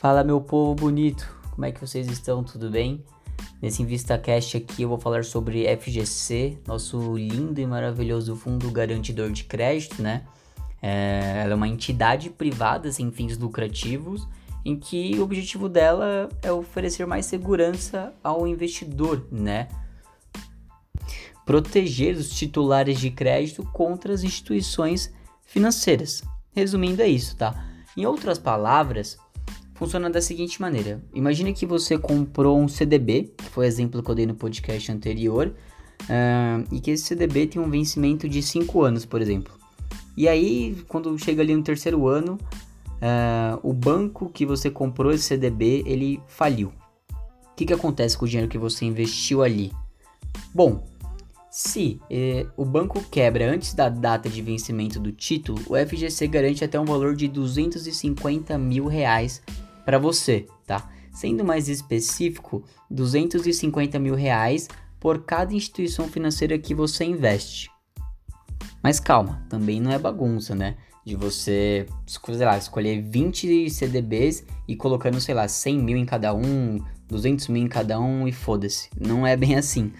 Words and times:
Fala 0.00 0.24
meu 0.24 0.40
povo 0.40 0.74
bonito, 0.74 1.30
como 1.50 1.66
é 1.66 1.72
que 1.72 1.78
vocês 1.78 2.08
estão? 2.08 2.42
Tudo 2.42 2.70
bem? 2.70 3.04
Nesse 3.60 3.82
InvistaCast 3.82 4.56
aqui 4.56 4.80
eu 4.80 4.88
vou 4.88 4.96
falar 4.96 5.26
sobre 5.26 5.66
FGC, 5.76 6.56
nosso 6.66 7.18
lindo 7.18 7.60
e 7.60 7.66
maravilhoso 7.66 8.34
fundo 8.34 8.70
garantidor 8.70 9.30
de 9.30 9.44
crédito, 9.44 10.00
né? 10.00 10.24
É, 10.80 11.42
ela 11.42 11.52
é 11.52 11.54
uma 11.54 11.68
entidade 11.68 12.30
privada 12.30 12.90
sem 12.90 13.12
fins 13.12 13.36
lucrativos, 13.36 14.26
em 14.64 14.74
que 14.74 15.18
o 15.18 15.22
objetivo 15.22 15.68
dela 15.68 16.30
é 16.40 16.50
oferecer 16.50 17.06
mais 17.06 17.26
segurança 17.26 18.14
ao 18.24 18.46
investidor, 18.46 19.26
né? 19.30 19.68
Proteger 21.44 22.16
os 22.16 22.30
titulares 22.30 22.98
de 22.98 23.10
crédito 23.10 23.62
contra 23.64 24.14
as 24.14 24.24
instituições 24.24 25.12
financeiras. 25.44 26.22
Resumindo, 26.54 27.02
é 27.02 27.06
isso, 27.06 27.36
tá? 27.36 27.66
Em 27.94 28.06
outras 28.06 28.38
palavras, 28.38 29.18
funciona 29.80 30.10
da 30.10 30.20
seguinte 30.20 30.60
maneira: 30.60 31.02
imagine 31.14 31.54
que 31.54 31.64
você 31.64 31.98
comprou 31.98 32.60
um 32.60 32.68
CDB, 32.68 33.32
que 33.34 33.44
foi 33.46 33.64
o 33.64 33.68
exemplo 33.68 34.02
que 34.02 34.10
eu 34.10 34.14
dei 34.14 34.26
no 34.26 34.34
podcast 34.34 34.92
anterior, 34.92 35.54
uh, 36.02 36.74
e 36.74 36.78
que 36.80 36.90
esse 36.90 37.04
CDB 37.04 37.46
tem 37.46 37.62
um 37.62 37.70
vencimento 37.70 38.28
de 38.28 38.42
5 38.42 38.82
anos, 38.82 39.06
por 39.06 39.22
exemplo. 39.22 39.54
E 40.14 40.28
aí, 40.28 40.76
quando 40.86 41.18
chega 41.18 41.40
ali 41.40 41.56
no 41.56 41.62
terceiro 41.62 42.06
ano, 42.06 42.34
uh, 42.34 43.58
o 43.62 43.72
banco 43.72 44.28
que 44.28 44.44
você 44.44 44.70
comprou 44.70 45.12
esse 45.12 45.24
CDB 45.24 45.82
ele 45.86 46.20
faliu. 46.28 46.68
O 47.52 47.54
que, 47.56 47.64
que 47.64 47.72
acontece 47.72 48.16
com 48.16 48.26
o 48.26 48.28
dinheiro 48.28 48.50
que 48.50 48.58
você 48.58 48.84
investiu 48.84 49.42
ali? 49.42 49.72
Bom, 50.54 50.84
se 51.50 52.00
eh, 52.08 52.46
o 52.56 52.64
banco 52.64 53.02
quebra 53.10 53.52
antes 53.52 53.74
da 53.74 53.90
data 53.90 54.30
de 54.30 54.40
vencimento 54.40 54.98
do 54.98 55.12
título, 55.12 55.60
o 55.68 55.76
FGC 55.76 56.26
garante 56.26 56.64
até 56.64 56.80
um 56.80 56.86
valor 56.86 57.14
de 57.14 57.28
250 57.28 58.56
mil 58.56 58.86
reais 58.86 59.42
para 59.90 59.98
você, 59.98 60.46
tá? 60.68 60.88
Sendo 61.10 61.44
mais 61.44 61.68
específico, 61.68 62.62
250 62.88 63.98
mil 63.98 64.14
reais 64.14 64.68
por 65.00 65.24
cada 65.24 65.52
instituição 65.52 66.06
financeira 66.06 66.56
que 66.56 66.72
você 66.72 67.04
investe. 67.04 67.68
Mas 68.80 69.00
calma, 69.00 69.44
também 69.48 69.80
não 69.80 69.90
é 69.90 69.98
bagunça, 69.98 70.54
né? 70.54 70.76
De 71.04 71.16
você, 71.16 71.86
sei 72.06 72.46
lá, 72.46 72.56
escolher 72.56 73.02
20 73.02 73.68
CDBs 73.68 74.44
e 74.68 74.76
colocando, 74.76 75.20
sei 75.20 75.34
lá, 75.34 75.48
100 75.48 75.78
mil 75.80 75.96
em 75.96 76.06
cada 76.06 76.32
um, 76.32 76.78
200 77.08 77.48
mil 77.48 77.64
em 77.64 77.68
cada 77.68 77.98
um 77.98 78.28
e 78.28 78.32
foda-se. 78.32 78.90
Não 78.96 79.26
é 79.26 79.36
bem 79.36 79.56
assim. 79.56 79.92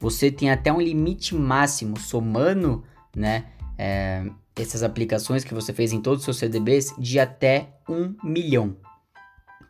Você 0.00 0.32
tem 0.32 0.50
até 0.50 0.72
um 0.72 0.80
limite 0.80 1.32
máximo, 1.36 1.96
somando, 1.96 2.82
né? 3.14 3.44
É, 3.78 4.26
essas 4.56 4.82
aplicações 4.82 5.44
que 5.44 5.54
você 5.54 5.72
fez 5.72 5.92
em 5.92 6.00
todos 6.00 6.20
os 6.20 6.24
seus 6.24 6.38
CDBs 6.38 6.94
de 6.98 7.18
até 7.18 7.74
um 7.88 8.14
milhão, 8.22 8.76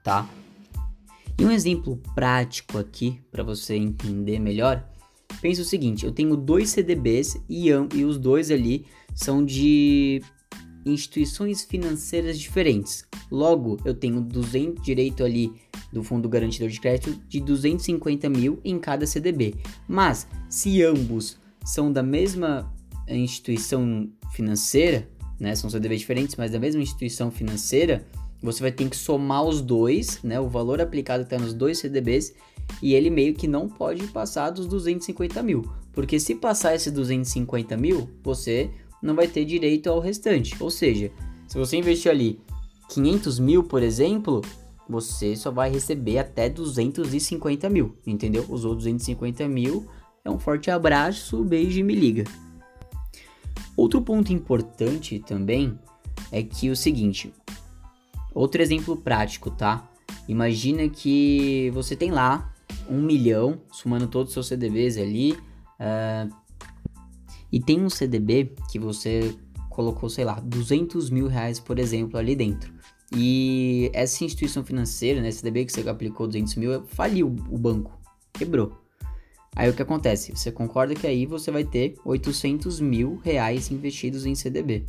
tá? 0.03 0.29
E 1.39 1.45
um 1.45 1.51
exemplo 1.51 1.97
prático 2.15 2.79
aqui 2.79 3.21
para 3.31 3.43
você 3.43 3.75
entender 3.75 4.39
melhor, 4.39 4.87
pensa 5.41 5.63
o 5.63 5.65
seguinte: 5.65 6.05
eu 6.05 6.13
tenho 6.13 6.37
dois 6.37 6.71
CDBs 6.71 7.41
e, 7.49 7.69
e 7.69 8.05
os 8.05 8.19
dois 8.19 8.51
ali 8.51 8.85
são 9.15 9.45
de 9.45 10.23
instituições 10.85 11.63
financeiras 11.63 12.39
diferentes. 12.39 13.07
Logo, 13.31 13.79
eu 13.85 13.95
tenho 13.95 14.21
200 14.21 14.83
direito 14.83 15.25
ali 15.25 15.53
do 15.93 16.03
fundo 16.03 16.29
garantidor 16.29 16.69
de 16.69 16.81
crédito 16.81 17.21
de 17.29 17.41
250 17.41 18.29
mil 18.29 18.61
em 18.65 18.79
cada 18.79 19.07
CDB. 19.07 19.57
Mas 19.89 20.27
se 20.49 20.83
ambos 20.83 21.39
são 21.65 21.93
da 21.93 22.03
mesma 22.03 22.73
instituição 23.09 24.11
financeira, 24.33 25.09
né, 25.39 25.55
são 25.55 25.71
CDBs 25.71 26.01
diferentes, 26.01 26.37
mas 26.37 26.53
da 26.53 26.59
mesma 26.59 26.83
instituição 26.83 27.31
financeira, 27.31 28.07
você 28.43 28.63
vai 28.63 28.73
ter 28.73 28.89
que 28.89 28.97
somar 28.97 29.45
os 29.45 29.61
dois, 29.61 30.23
né, 30.23 30.41
o 30.41 30.49
valor 30.49 30.81
aplicado 30.81 31.23
está 31.23 31.39
nos 31.39 31.53
dois 31.53 31.79
CDBs, 31.79 32.35
e 32.83 32.95
ele 32.95 33.11
meio 33.11 33.35
que 33.35 33.49
não 33.49 33.69
pode 33.69 34.07
passar 34.09 34.51
dos 34.51 34.67
250 34.67 35.43
mil, 35.43 35.71
porque 35.93 36.21
se 36.21 36.35
passar 36.35 36.75
esses 36.75 36.93
250 36.93 37.77
mil, 37.77 38.09
você 38.23 38.71
não 39.03 39.15
vai 39.15 39.27
ter 39.27 39.45
direito 39.45 39.89
ao 39.89 39.99
restante. 39.99 40.55
Ou 40.61 40.71
seja, 40.71 41.11
se 41.49 41.59
você 41.59 41.77
investir 41.77 42.11
ali 42.11 42.41
500 42.91 43.39
mil, 43.39 43.65
por 43.65 43.83
exemplo, 43.83 44.43
você 44.89 45.35
só 45.35 45.51
vai 45.51 45.71
receber 45.71 46.19
até 46.19 46.49
250 46.49 47.69
mil, 47.71 47.97
entendeu? 48.07 48.45
Os 48.49 48.65
outros 48.65 48.85
250 48.85 49.49
mil 49.49 49.87
é 50.25 50.31
um 50.31 50.39
forte 50.39 50.71
abraço, 50.71 51.43
beijo 51.45 51.81
e 51.81 51.83
me 51.83 51.95
liga. 51.95 52.25
Outro 53.81 54.03
ponto 54.03 54.31
importante 54.31 55.21
também 55.21 55.79
é 56.31 56.43
que 56.43 56.69
o 56.69 56.77
seguinte, 56.77 57.33
outro 58.35 58.61
exemplo 58.61 58.95
prático, 58.95 59.51
tá? 59.51 59.89
Imagina 60.29 60.87
que 60.87 61.71
você 61.73 61.97
tem 61.97 62.11
lá 62.11 62.53
um 62.91 63.01
milhão, 63.01 63.59
somando 63.73 64.07
todos 64.07 64.29
os 64.29 64.35
seus 64.35 64.49
CDBs 64.49 64.99
ali, 64.99 65.33
uh, 65.33 66.31
e 67.51 67.59
tem 67.59 67.81
um 67.81 67.89
CDB 67.89 68.55
que 68.71 68.79
você 68.79 69.35
colocou, 69.71 70.11
sei 70.11 70.27
lá, 70.27 70.39
200 70.41 71.09
mil 71.09 71.27
reais, 71.27 71.59
por 71.59 71.79
exemplo, 71.79 72.19
ali 72.19 72.37
dentro. 72.37 72.75
E 73.17 73.91
essa 73.95 74.23
instituição 74.23 74.63
financeira, 74.63 75.23
né, 75.23 75.31
CDB 75.31 75.65
que 75.65 75.73
você 75.73 75.89
aplicou 75.89 76.27
200 76.27 76.55
mil, 76.57 76.85
faliu 76.85 77.35
o 77.49 77.57
banco, 77.57 77.99
quebrou. 78.35 78.79
Aí 79.55 79.69
o 79.69 79.75
que 79.75 79.83
acontece? 79.83 80.33
Você 80.35 80.53
concorda 80.53 80.95
que 80.95 81.07
aí 81.07 81.27
você 81.27 81.51
vai 81.51 81.65
ter 81.65 81.97
800 82.05 82.81
mil 82.81 83.21
reais 83.23 83.71
investidos 83.71 84.25
em 84.25 84.35
CDB. 84.35 84.87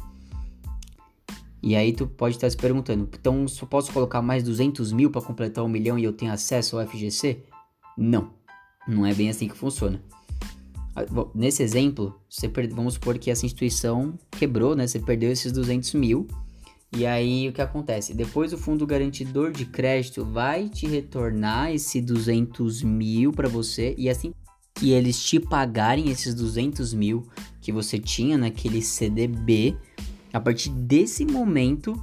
E 1.64 1.76
aí 1.76 1.94
tu 1.94 2.08
pode 2.08 2.36
estar 2.36 2.50
se 2.50 2.58
perguntando, 2.58 3.08
então 3.14 3.48
só 3.48 3.66
posso 3.68 3.92
colocar 3.94 4.22
mais 4.22 4.44
200 4.44 4.92
mil 4.92 5.12
para 5.12 5.22
completar 5.22 5.64
um 5.64 5.68
milhão 5.68 5.98
e 5.98 6.04
eu 6.04 6.14
tenho 6.14 6.32
acesso 6.32 6.80
ao 6.80 6.88
FGC? 6.88 7.44
Não, 7.96 8.32
não 8.88 9.06
é 9.06 9.14
bem 9.14 9.30
assim 9.30 9.48
que 9.48 9.56
funciona. 9.56 10.02
Ah, 10.96 11.06
nesse 11.36 11.62
exemplo, 11.62 12.20
você 12.28 12.48
vamos 12.74 12.96
supor 12.96 13.18
que 13.20 13.30
essa 13.30 13.46
instituição 13.46 14.18
quebrou, 14.32 14.76
né? 14.76 14.88
Você 14.88 15.00
perdeu 15.00 15.32
esses 15.32 15.52
200 15.52 15.94
mil. 15.94 16.28
E 16.94 17.06
aí 17.06 17.48
o 17.48 17.54
que 17.54 17.62
acontece? 17.62 18.14
Depois 18.14 18.52
o 18.52 18.58
fundo 18.58 18.86
garantidor 18.86 19.52
de 19.52 19.66
crédito 19.66 20.26
vai 20.26 20.68
te 20.68 20.88
retornar 20.88 21.72
esse 21.72 22.02
200 22.02 22.84
mil 22.84 23.32
para 23.32 23.48
você 23.48 23.96
e 23.98 24.10
assim 24.10 24.34
que 24.74 24.92
eles 24.92 25.22
te 25.24 25.40
pagarem 25.40 26.10
esses 26.10 26.34
200 26.34 26.94
mil 26.94 27.28
que 27.60 27.72
você 27.72 28.00
tinha 28.00 28.38
naquele 28.38 28.82
CDB, 28.82 29.78
a 30.34 30.40
partir 30.40 30.70
desse 30.70 31.26
momento 31.26 31.94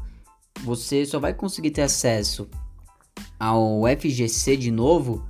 você 0.63 1.05
só 1.07 1.19
vai 1.19 1.33
conseguir 1.35 1.71
ter 1.71 1.83
acesso 1.83 2.49
ao 3.39 3.83
FGC 3.87 4.57
de 4.57 4.71
novo 4.71 5.27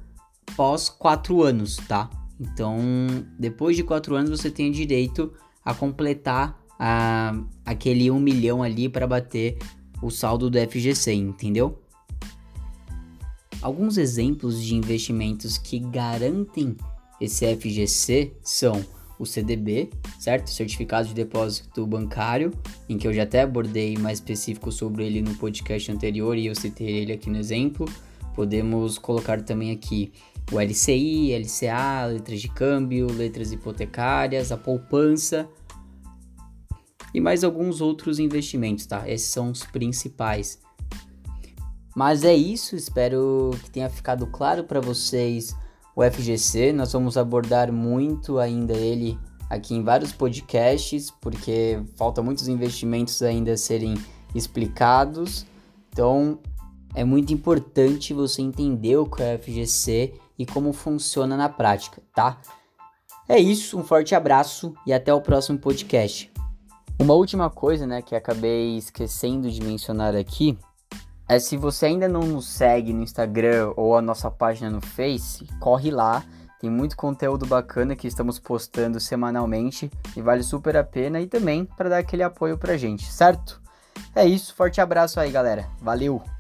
pós 0.57 0.89
4 0.89 1.43
anos, 1.43 1.77
tá? 1.89 2.11
Então, 2.41 2.79
depois 3.39 3.77
de 3.77 3.83
4 3.83 4.15
anos 4.15 4.31
você 4.31 4.51
tem 4.51 4.71
direito 4.71 5.33
a 5.65 5.75
completar 5.75 6.59
a, 6.79 7.35
aquele 7.65 8.11
1 8.11 8.19
milhão 8.19 8.63
ali 8.63 8.89
para 8.89 9.07
bater 9.07 9.59
o 10.01 10.11
saldo 10.11 10.49
do 10.49 10.59
FGC, 10.59 11.13
entendeu? 11.13 11.83
Alguns 13.61 13.99
exemplos 13.99 14.63
de 14.63 14.77
investimentos 14.77 15.59
que 15.59 15.81
garantem 15.81 16.77
esse 17.21 17.47
FGC 17.57 18.33
são 18.43 18.85
o 19.19 19.27
CDB, 19.27 19.91
certo? 20.19 20.49
Certificado 20.49 21.09
de 21.09 21.15
Depósito 21.15 21.85
Bancário, 21.87 22.53
em 22.89 22.97
que 22.97 23.07
eu 23.07 23.13
já 23.13 23.25
até 23.25 23.43
abordei 23.43 23.97
mais 23.97 24.19
específico 24.19 24.71
sobre 24.71 25.05
ele 25.05 25.21
no 25.21 25.35
podcast 25.35 25.91
anterior 25.91 26.37
e 26.37 26.47
eu 26.47 26.55
citei 26.55 26.89
ele 26.89 27.13
aqui 27.13 27.29
no 27.29 27.37
exemplo. 27.37 27.85
Podemos 28.35 28.97
colocar 28.97 29.43
também 29.43 29.73
aqui 29.73 30.13
o 30.53 30.61
LCI, 30.61 31.35
LCA, 31.35 32.07
letras 32.07 32.41
de 32.41 32.49
câmbio, 32.49 33.11
letras 33.13 33.51
hipotecárias, 33.51 34.53
a 34.53 34.57
poupança 34.57 35.49
e 37.13 37.21
mais 37.21 37.43
alguns 37.43 37.81
outros 37.81 38.19
investimentos, 38.19 38.87
tá? 38.87 39.09
Esses 39.09 39.29
são 39.29 39.51
os 39.51 39.65
principais. 39.65 40.61
Mas 41.97 42.23
é 42.23 42.35
isso, 42.35 42.77
espero 42.77 43.51
que 43.65 43.71
tenha 43.71 43.91
ficado 43.91 44.27
claro 44.29 44.63
para 44.63 44.81
vocês 44.81 45.57
o 45.99 46.03
FGC. 46.09 46.73
Nós 46.73 46.93
vamos 46.93 47.17
abordar 47.17 47.73
muito 47.73 48.39
ainda 48.39 48.73
ele 48.73 49.19
aqui 49.51 49.75
em 49.75 49.83
vários 49.83 50.13
podcasts, 50.13 51.11
porque 51.11 51.83
falta 51.97 52.23
muitos 52.23 52.47
investimentos 52.47 53.21
ainda 53.21 53.53
a 53.53 53.57
serem 53.57 53.95
explicados. 54.33 55.45
Então, 55.91 56.39
é 56.95 57.03
muito 57.03 57.33
importante 57.33 58.15
você 58.15 58.43
entender 58.43 58.97
o 58.97 59.07
que 59.07 59.21
é 59.21 59.35
o 59.35 59.39
FGC 59.41 60.15
e 60.39 60.47
como 60.47 60.73
funciona 60.73 61.37
na 61.37 61.49
prática, 61.49 62.01
tá? 62.15 62.41
É 63.29 63.37
isso, 63.41 63.77
um 63.77 63.83
forte 63.83 64.15
abraço 64.15 64.73
e 64.87 64.93
até 64.93 65.13
o 65.13 65.21
próximo 65.21 65.59
podcast. 65.59 66.31
Uma 66.97 67.15
última 67.15 67.51
coisa, 67.51 67.87
né, 67.89 68.03
que 68.03 68.15
acabei 68.15 68.77
esquecendo 68.77 69.51
de 69.51 69.61
mencionar 69.61 70.15
aqui, 70.15 70.57
é 71.29 71.39
se 71.39 71.57
você 71.57 71.87
ainda 71.87 72.09
não 72.09 72.23
nos 72.23 72.49
segue 72.49 72.93
no 72.93 73.03
Instagram 73.03 73.73
ou 73.77 73.97
a 73.97 74.01
nossa 74.01 74.31
página 74.31 74.71
no 74.71 74.81
Face, 74.81 75.47
corre 75.61 75.91
lá. 75.91 76.25
Tem 76.59 76.71
muito 76.71 76.97
conteúdo 76.97 77.47
bacana 77.47 77.95
que 77.95 78.09
estamos 78.09 78.39
postando 78.39 78.99
semanalmente 78.99 79.91
e 80.17 80.23
vale 80.23 80.43
super 80.43 80.77
a 80.77 80.83
pena 80.83 81.21
e 81.21 81.27
também 81.27 81.65
para 81.65 81.91
dar 81.91 81.99
aquele 81.99 82.23
apoio 82.23 82.59
pra 82.59 82.77
gente, 82.77 83.13
certo? 83.13 83.61
É 84.15 84.25
isso, 84.25 84.55
forte 84.55 84.81
abraço 84.81 85.21
aí, 85.21 85.31
galera. 85.31 85.69
Valeu! 85.81 86.38